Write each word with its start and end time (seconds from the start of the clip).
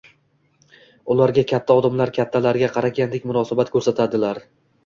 Ularga 1.15 1.43
katta 1.51 1.77
odamlar 1.81 2.13
kattalarga 2.17 2.73
qaragandek 2.79 3.31
munosabat 3.33 3.73
ko‘rsatadilar. 3.77 4.43